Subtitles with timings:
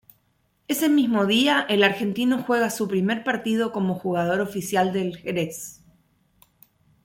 [0.67, 5.83] Ese mismo día, el argentino juega su primer partido como jugador oficial del Xerez.